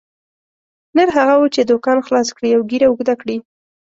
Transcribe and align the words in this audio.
نر 0.95 1.07
هغه 1.17 1.33
وو 1.39 1.53
چې 1.55 1.61
دوکان 1.63 1.97
خلاص 2.07 2.27
کړي 2.37 2.49
او 2.55 2.61
ږیره 2.69 2.87
اوږده 2.89 3.13
کړي. 3.21 3.37